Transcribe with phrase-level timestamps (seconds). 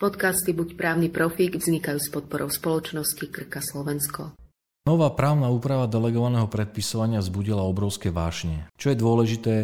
[0.00, 4.32] Podcasty Buď právny profík vznikajú s podporou spoločnosti Krka Slovensko.
[4.88, 8.64] Nová právna úprava delegovaného predpisovania vzbudila obrovské vášne.
[8.80, 9.54] Čo je dôležité,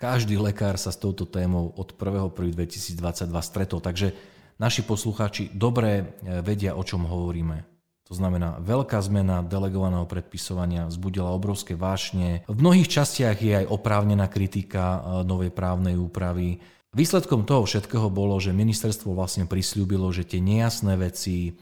[0.00, 2.96] každý lekár sa s touto témou od 1.1.2022
[3.44, 4.16] stretol, takže
[4.56, 5.92] naši poslucháči dobre
[6.24, 7.68] e, vedia, o čom hovoríme.
[8.08, 12.48] To znamená, veľká zmena delegovaného predpisovania vzbudila obrovské vášne.
[12.48, 16.80] V mnohých častiach je aj oprávnená kritika e, novej právnej úpravy.
[16.92, 21.56] Výsledkom toho všetkého bolo, že ministerstvo vlastne prislúbilo, že tie nejasné veci,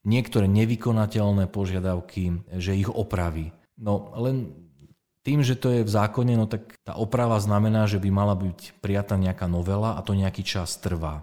[0.00, 3.52] niektoré nevykonateľné požiadavky, že ich opraví.
[3.76, 4.56] No len
[5.22, 8.80] tým, že to je v zákone, no tak tá oprava znamená, že by mala byť
[8.80, 11.20] prijatá nejaká novela a to nejaký čas trvá.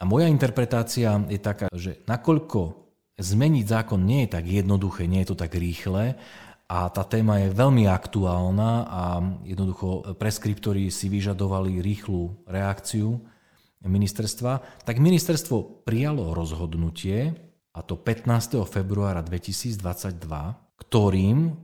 [0.00, 2.82] A moja interpretácia je taká, že nakoľko
[3.20, 6.16] zmeniť zákon nie je tak jednoduché, nie je to tak rýchle,
[6.72, 9.02] a tá téma je veľmi aktuálna a
[9.44, 13.20] jednoducho preskriptori si vyžadovali rýchlu reakciu
[13.84, 17.36] ministerstva, tak ministerstvo prijalo rozhodnutie,
[17.72, 18.64] a to 15.
[18.68, 19.80] februára 2022,
[20.80, 21.56] ktorým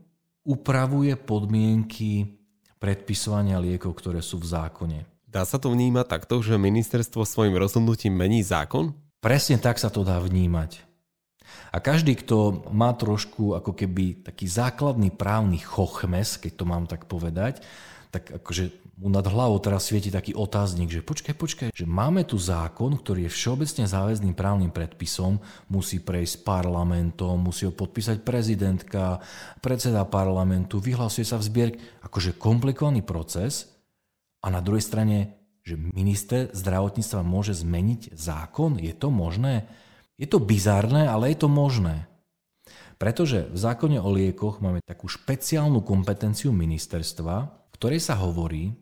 [0.45, 2.41] upravuje podmienky
[2.81, 4.99] predpisovania liekov, ktoré sú v zákone.
[5.29, 8.97] Dá sa to vnímať takto, že ministerstvo svojim rozhodnutím mení zákon?
[9.21, 10.88] Presne tak sa to dá vnímať.
[11.73, 17.05] A každý, kto má trošku ako keby taký základný právny chochmes, keď to mám tak
[17.05, 17.61] povedať,
[18.09, 22.35] tak akože mu nad hlavou teraz svieti taký otáznik, že počkaj, počkaj, že máme tu
[22.35, 25.39] zákon, ktorý je všeobecne záväzným právnym predpisom,
[25.71, 29.23] musí prejsť parlamentom, musí ho podpísať prezidentka,
[29.63, 33.71] predseda parlamentu, vyhlasuje sa v zbierke, akože komplikovaný proces
[34.43, 39.69] a na druhej strane, že minister zdravotníctva môže zmeniť zákon, je to možné?
[40.19, 42.11] Je to bizarné, ale je to možné.
[42.99, 48.75] Pretože v zákone o liekoch máme takú špeciálnu kompetenciu ministerstva, v ktorej sa hovorí,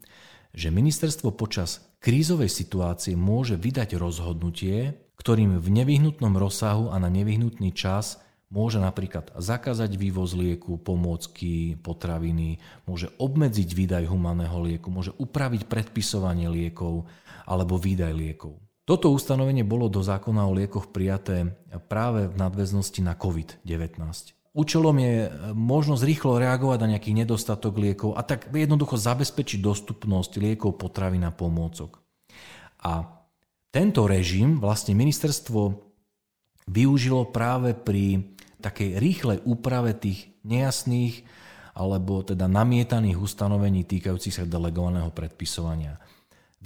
[0.56, 7.76] že ministerstvo počas krízovej situácie môže vydať rozhodnutie, ktorým v nevyhnutnom rozsahu a na nevyhnutný
[7.76, 8.16] čas
[8.48, 12.56] môže napríklad zakázať vývoz lieku, pomôcky, potraviny,
[12.88, 17.04] môže obmedziť výdaj humaného lieku, môže upraviť predpisovanie liekov
[17.44, 18.56] alebo výdaj liekov.
[18.86, 21.58] Toto ustanovenie bolo do zákona o liekoch prijaté
[21.90, 23.98] práve v nadväznosti na COVID-19.
[24.56, 30.38] Účelom je e, možnosť rýchlo reagovať na nejaký nedostatok liekov a tak jednoducho zabezpečiť dostupnosť
[30.38, 31.98] liekov, potravín a pomôcok.
[32.86, 33.10] A
[33.74, 35.82] tento režim vlastne ministerstvo
[36.70, 38.32] využilo práve pri
[38.62, 41.26] takej rýchlej úprave tých nejasných
[41.76, 46.00] alebo teda namietaných ustanovení týkajúcich sa delegovaného predpisovania.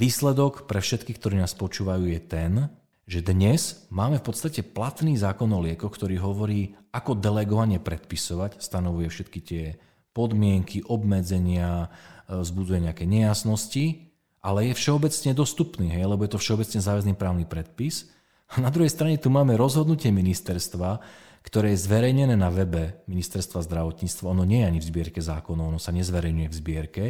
[0.00, 2.72] Výsledok pre všetkých, ktorí nás počúvajú, je ten,
[3.04, 9.12] že dnes máme v podstate platný zákon o liekoch, ktorý hovorí, ako delegovanie predpisovať, stanovuje
[9.12, 9.76] všetky tie
[10.16, 14.08] podmienky, obmedzenia, e, vzbudzuje nejaké nejasnosti,
[14.40, 18.08] ale je všeobecne dostupný, hej, lebo je to všeobecne záväzný právny predpis.
[18.56, 20.96] A na druhej strane tu máme rozhodnutie ministerstva,
[21.44, 24.32] ktoré je zverejnené na webe ministerstva zdravotníctva.
[24.32, 27.04] Ono nie je ani v zbierke zákonov, ono sa nezverejňuje v zbierke,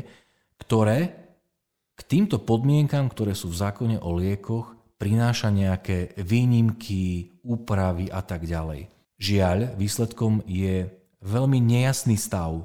[0.58, 1.29] ktoré
[2.00, 8.48] k týmto podmienkam, ktoré sú v zákone o liekoch, prináša nejaké výnimky, úpravy a tak
[8.48, 8.88] ďalej.
[9.20, 10.88] Žiaľ, výsledkom je
[11.20, 12.64] veľmi nejasný stav.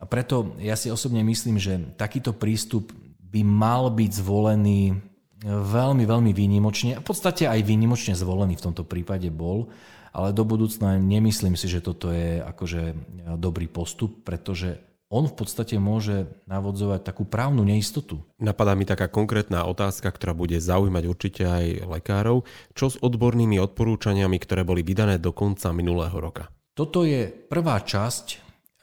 [0.00, 4.96] A preto ja si osobne myslím, že takýto prístup by mal byť zvolený
[5.44, 6.96] veľmi, veľmi výnimočne.
[7.00, 9.68] V podstate aj výnimočne zvolený v tomto prípade bol,
[10.12, 12.96] ale do budúcna nemyslím si, že toto je akože
[13.40, 14.76] dobrý postup, pretože
[15.12, 18.24] on v podstate môže navodzovať takú právnu neistotu.
[18.40, 22.48] Napadá mi taká konkrétna otázka, ktorá bude zaujímať určite aj lekárov.
[22.72, 26.48] Čo s odbornými odporúčaniami, ktoré boli vydané do konca minulého roka?
[26.72, 28.26] Toto je prvá časť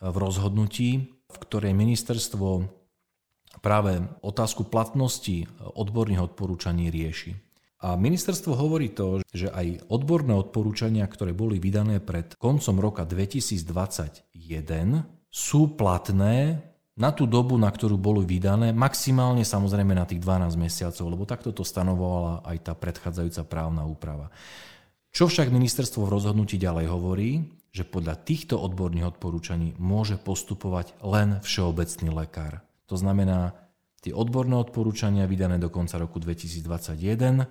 [0.06, 2.70] v rozhodnutí, v ktorej ministerstvo
[3.66, 7.34] práve otázku platnosti odborných odporúčaní rieši.
[7.80, 15.08] A ministerstvo hovorí to, že aj odborné odporúčania, ktoré boli vydané pred koncom roka 2021,
[15.30, 16.58] sú platné
[17.00, 21.56] na tú dobu, na ktorú boli vydané, maximálne samozrejme na tých 12 mesiacov, lebo takto
[21.56, 24.28] to stanovovala aj tá predchádzajúca právna úprava.
[25.10, 27.30] Čo však ministerstvo v rozhodnutí ďalej hovorí,
[27.72, 32.66] že podľa týchto odborných odporúčaní môže postupovať len všeobecný lekár.
[32.92, 33.56] To znamená,
[34.04, 37.48] tie odborné odporúčania vydané do konca roku 2021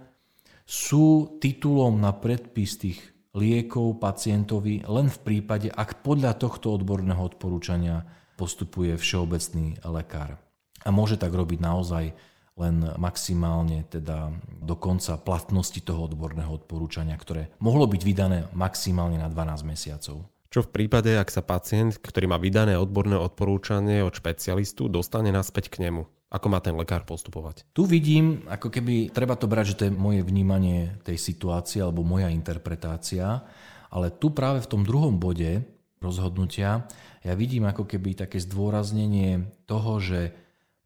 [0.69, 3.01] sú titulom na predpis tých
[3.37, 8.09] liekov pacientovi len v prípade, ak podľa tohto odborného odporúčania
[8.39, 10.39] postupuje všeobecný lekár.
[10.87, 12.15] A môže tak robiť naozaj
[12.59, 19.31] len maximálne teda do konca platnosti toho odborného odporúčania, ktoré mohlo byť vydané maximálne na
[19.31, 20.27] 12 mesiacov.
[20.49, 25.69] Čo v prípade, ak sa pacient, ktorý má vydané odborné odporúčanie od špecialistu, dostane naspäť
[25.69, 26.09] k nemu?
[26.29, 27.65] Ako má ten lekár postupovať?
[27.73, 32.05] Tu vidím, ako keby, treba to brať, že to je moje vnímanie tej situácie alebo
[32.05, 33.41] moja interpretácia,
[33.89, 35.65] ale tu práve v tom druhom bode
[36.05, 36.85] rozhodnutia
[37.25, 40.21] ja vidím ako keby také zdôraznenie toho, že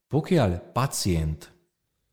[0.08, 1.50] pokiaľ pacient,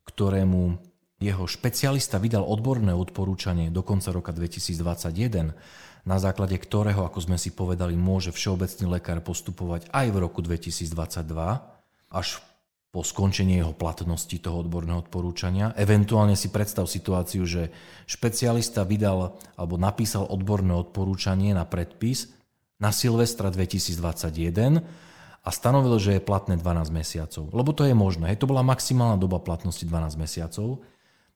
[0.08, 0.80] ktorému
[1.20, 5.52] jeho špecialista vydal odborné odporúčanie do konca roka 2021,
[6.08, 10.96] na základe ktorého, ako sme si povedali, môže všeobecný lekár postupovať aj v roku 2022
[12.10, 12.28] až
[12.90, 15.78] po skončení jeho platnosti toho odborného odporúčania.
[15.78, 17.70] Eventuálne si predstav situáciu, že
[18.10, 22.34] špecialista vydal alebo napísal odborné odporúčanie na predpis
[22.82, 24.82] na Silvestra 2021
[25.46, 27.44] a stanovil, že je platné 12 mesiacov.
[27.54, 28.34] Lebo to je možné.
[28.34, 30.82] Hej, to bola maximálna doba platnosti 12 mesiacov.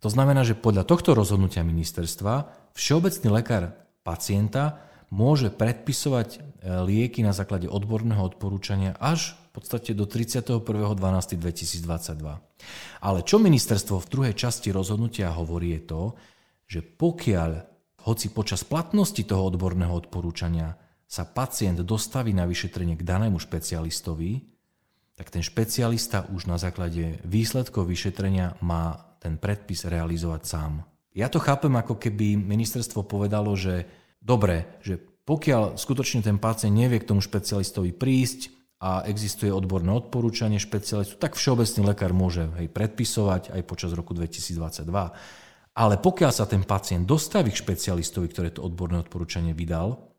[0.01, 4.81] To znamená, že podľa tohto rozhodnutia ministerstva všeobecný lekár pacienta
[5.13, 6.39] môže predpisovať e,
[6.83, 11.85] lieky na základe odborného odporúčania až v podstate do 31.12.2022.
[13.05, 16.17] Ale čo ministerstvo v druhej časti rozhodnutia hovorí je to,
[16.65, 17.61] že pokiaľ,
[18.09, 20.73] hoci počas platnosti toho odborného odporúčania
[21.05, 24.41] sa pacient dostaví na vyšetrenie k danému špecialistovi,
[25.13, 30.81] tak ten špecialista už na základe výsledkov vyšetrenia má ten predpis realizovať sám.
[31.13, 33.85] Ja to chápem ako keby ministerstvo povedalo, že
[34.17, 40.59] dobre, že pokiaľ skutočne ten pacient nevie k tomu špecialistovi prísť, a existuje odborné odporúčanie
[40.59, 44.91] špecialistu, tak všeobecný lekár môže hej, predpisovať aj počas roku 2022.
[45.73, 50.11] Ale pokiaľ sa ten pacient dostaví k špecialistovi, ktoré to odborné odporúčanie vydal,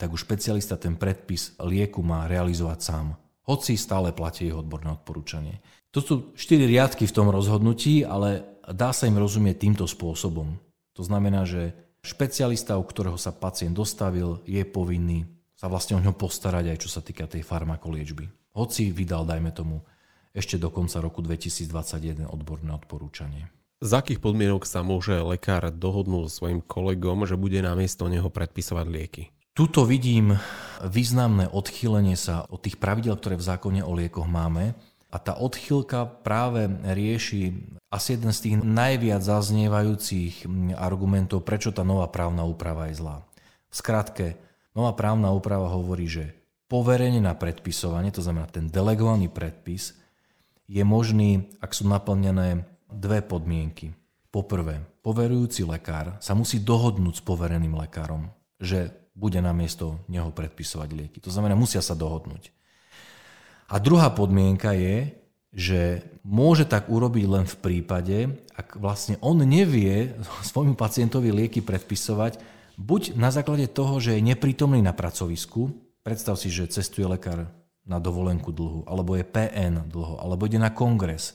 [0.00, 3.06] tak už špecialista ten predpis lieku má realizovať sám.
[3.44, 5.60] Hoci stále platí jeho odborné odporúčanie.
[5.92, 10.56] To sú štyri riadky v tom rozhodnutí, ale dá sa im rozumieť týmto spôsobom.
[10.96, 15.28] To znamená, že špecialista, u ktorého sa pacient dostavil, je povinný
[15.62, 18.26] sa vlastne o ňo postarať aj čo sa týka tej farmakoliečby.
[18.58, 19.86] Hoci vydal, dajme tomu,
[20.34, 23.46] ešte do konca roku 2021 odborné odporúčanie.
[23.78, 28.86] Z akých podmienok sa môže lekár dohodnúť so svojim kolegom, že bude namiesto neho predpisovať
[28.90, 29.22] lieky?
[29.54, 30.34] Tuto vidím
[30.82, 34.74] významné odchýlenie sa od tých pravidel, ktoré v zákone o liekoch máme.
[35.14, 37.54] A tá odchýlka práve rieši
[37.92, 43.22] asi jeden z tých najviac zaznievajúcich argumentov, prečo tá nová právna úprava je zlá.
[43.68, 44.26] V skratke,
[44.72, 46.32] Nová právna úprava hovorí, že
[46.72, 49.92] poverenie na predpisovanie, to znamená ten delegovaný predpis,
[50.64, 53.92] je možný, ak sú naplnené dve podmienky.
[54.32, 60.88] Poprvé, poverujúci lekár sa musí dohodnúť s povereným lekárom, že bude na miesto neho predpisovať
[60.96, 61.18] lieky.
[61.20, 62.48] To znamená, musia sa dohodnúť.
[63.68, 65.12] A druhá podmienka je,
[65.52, 68.18] že môže tak urobiť len v prípade,
[68.56, 70.16] ak vlastne on nevie
[70.50, 72.40] svojmu pacientovi lieky predpisovať,
[72.76, 75.72] buď na základe toho, že je neprítomný na pracovisku,
[76.02, 77.50] predstav si, že cestuje lekár
[77.82, 81.34] na dovolenku dlhu, alebo je PN dlho, alebo ide na kongres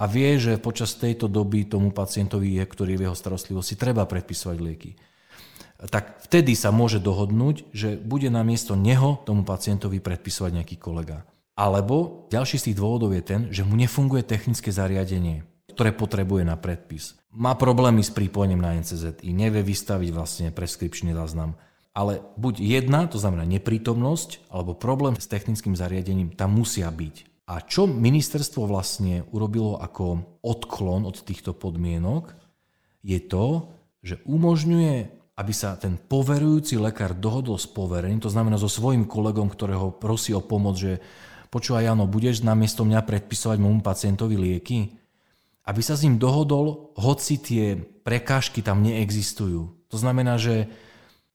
[0.00, 4.56] a vie, že počas tejto doby tomu pacientovi, ktorý je v jeho starostlivosti, treba predpisovať
[4.56, 4.96] lieky.
[5.80, 11.24] Tak vtedy sa môže dohodnúť, že bude na miesto neho tomu pacientovi predpisovať nejaký kolega.
[11.56, 15.44] Alebo ďalší z tých dôvodov je ten, že mu nefunguje technické zariadenie
[15.80, 17.16] ktoré potrebuje na predpis.
[17.32, 21.56] Má problémy s pripojením na NCZI, nevie vystaviť vlastne preskripčný záznam.
[21.96, 27.48] Ale buď jedna, to znamená neprítomnosť, alebo problém s technickým zariadením tam musia byť.
[27.48, 32.36] A čo ministerstvo vlastne urobilo ako odklon od týchto podmienok,
[33.00, 33.72] je to,
[34.04, 35.08] že umožňuje,
[35.40, 40.36] aby sa ten poverujúci lekár dohodol s poverením, to znamená so svojím kolegom, ktorého prosí
[40.36, 41.00] o pomoc, že
[41.48, 44.99] počúvaj, Jano, budeš namiesto mňa predpisovať môjmu pacientovi lieky?
[45.64, 49.70] Aby sa s ním dohodol, hoci tie prekážky tam neexistujú.
[49.90, 50.70] To znamená, že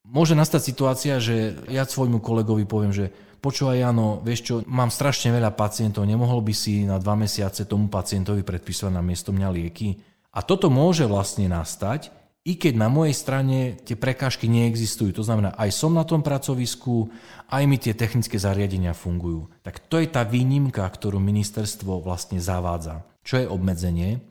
[0.05, 5.29] môže nastať situácia, že ja svojmu kolegovi poviem, že počúvaj Jano, vieš čo, mám strašne
[5.29, 10.01] veľa pacientov, nemohol by si na dva mesiace tomu pacientovi predpisovať na miesto mňa lieky?
[10.35, 12.09] A toto môže vlastne nastať,
[12.45, 15.17] i keď na mojej strane tie prekážky neexistujú.
[15.17, 17.09] To znamená, aj som na tom pracovisku,
[17.49, 19.49] aj mi tie technické zariadenia fungujú.
[19.65, 23.01] Tak to je tá výnimka, ktorú ministerstvo vlastne zavádza.
[23.25, 24.21] Čo je obmedzenie?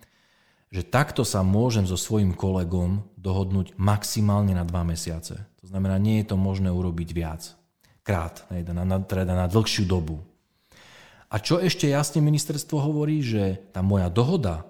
[0.71, 5.43] Že takto sa môžem so svojím kolegom dohodnúť maximálne na dva mesiace.
[5.59, 7.43] To znamená, nie je to možné urobiť viac.
[8.07, 10.23] Krát, na, na, teda na dlhšiu dobu.
[11.35, 14.63] A čo ešte jasne ministerstvo hovorí, že tá moja dohoda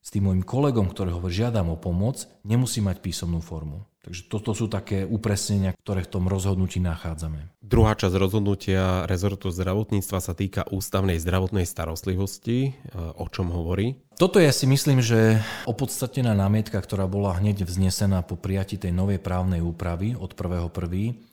[0.00, 3.84] s tým môjim kolegom, ktorého žiadam o pomoc, nemusí mať písomnú formu.
[4.00, 7.52] Takže toto sú také upresnenia, ktoré v tom rozhodnutí nachádzame.
[7.60, 12.72] Druhá časť rozhodnutia rezortu zdravotníctva sa týka ústavnej zdravotnej starostlivosti.
[12.96, 14.00] O čom hovorí?
[14.16, 19.20] Toto ja si myslím, že opodstatnená námietka, ktorá bola hneď vznesená po prijati tej novej
[19.20, 21.29] právnej úpravy od 1.1.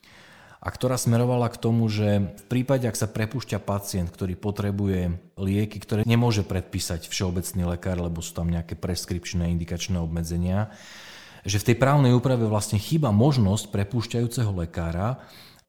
[0.57, 5.77] a ktorá smerovala k tomu, že v prípade, ak sa prepúšťa pacient, ktorý potrebuje lieky,
[5.77, 10.73] ktoré nemôže predpísať všeobecný lekár, lebo sú tam nejaké preskripčné indikačné obmedzenia,
[11.45, 15.21] že v tej právnej úprave vlastne chýba možnosť prepúšťajúceho lekára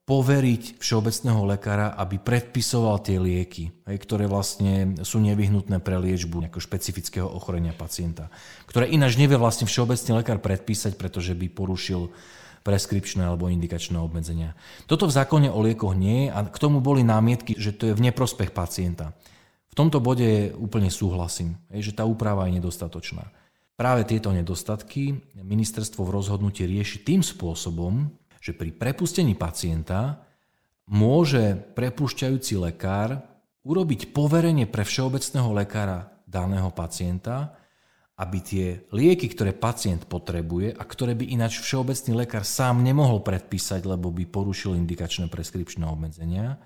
[0.09, 7.29] poveriť všeobecného lekára, aby predpisoval tie lieky, ktoré vlastne sú nevyhnutné pre liečbu nejakého špecifického
[7.29, 8.33] ochorenia pacienta,
[8.65, 12.09] ktoré ináč nevie vlastne všeobecný lekár predpísať, pretože by porušil
[12.69, 14.53] preskripčné alebo indikačné obmedzenia.
[14.85, 17.97] Toto v zákone o liekoch nie je a k tomu boli námietky, že to je
[17.97, 19.17] v neprospech pacienta.
[19.73, 23.25] V tomto bode úplne súhlasím, že tá úprava je nedostatočná.
[23.73, 30.21] Práve tieto nedostatky ministerstvo v rozhodnutí rieši tým spôsobom, že pri prepustení pacienta
[30.85, 33.23] môže prepúšťajúci lekár
[33.65, 37.57] urobiť poverenie pre všeobecného lekára daného pacienta,
[38.19, 43.87] aby tie lieky, ktoré pacient potrebuje a ktoré by ináč všeobecný lekár sám nemohol predpísať,
[43.87, 46.59] lebo by porušil indikačné preskripčné obmedzenia,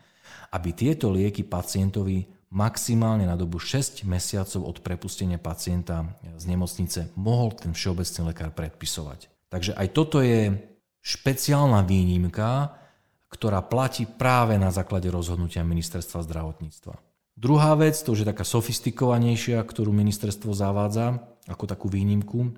[0.49, 7.53] aby tieto lieky pacientovi maximálne na dobu 6 mesiacov od prepustenia pacienta z nemocnice mohol
[7.53, 9.29] ten všeobecný lekár predpisovať.
[9.53, 10.57] Takže aj toto je
[11.05, 12.73] špeciálna výnimka,
[13.29, 16.97] ktorá platí práve na základe rozhodnutia ministerstva zdravotníctva.
[17.33, 22.55] Druhá vec, to už je taká sofistikovanejšia, ktorú ministerstvo zavádza ako takú výnimku,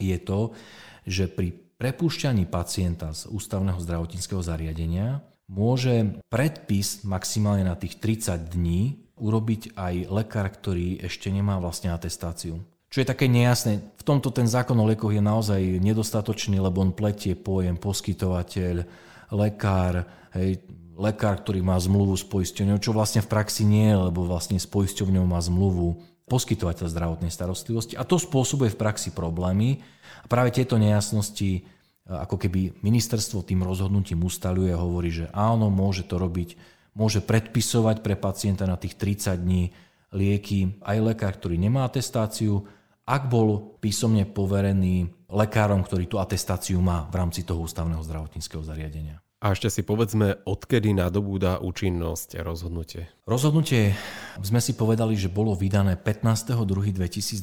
[0.00, 0.56] je to,
[1.04, 5.20] že pri prepúšťaní pacienta z ústavného zdravotníckého zariadenia
[5.50, 12.62] môže predpis maximálne na tých 30 dní urobiť aj lekár, ktorý ešte nemá vlastne atestáciu.
[12.92, 13.80] Čo je také nejasné.
[13.96, 18.84] V tomto ten zákon o liekoch je naozaj nedostatočný, lebo on pletie pojem poskytovateľ,
[19.32, 20.04] lekár,
[20.36, 20.60] hej,
[20.96, 24.68] lekár, ktorý má zmluvu s poisťovňou, čo vlastne v praxi nie je, lebo vlastne s
[24.68, 29.84] poisťovňou má zmluvu poskytovateľ zdravotnej starostlivosti a to spôsobuje v praxi problémy
[30.24, 31.60] a práve tieto nejasnosti e,
[32.08, 36.56] ako keby ministerstvo tým rozhodnutím ustaluje a hovorí, že áno, môže to robiť,
[36.96, 39.76] môže predpisovať pre pacienta na tých 30 dní
[40.16, 42.64] lieky aj lekár, ktorý nemá atestáciu,
[43.04, 49.20] ak bol písomne poverený lekárom, ktorý tú atestáciu má v rámci toho ústavného zdravotníckého zariadenia.
[49.42, 53.10] A ešte si povedzme, odkedy nadobúda účinnosť rozhodnutie.
[53.26, 53.90] Rozhodnutie
[54.38, 57.42] sme si povedali, že bolo vydané 15.2.2022,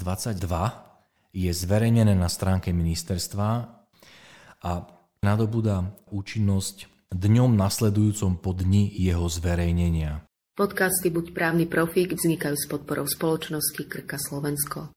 [1.35, 3.49] je zverejnené na stránke ministerstva
[4.63, 4.71] a
[5.19, 10.23] nadobúda účinnosť dňom nasledujúcom po dni jeho zverejnenia.
[10.55, 14.95] Podcasty Buď právny profík vznikajú s podporou spoločnosti Krka Slovensko.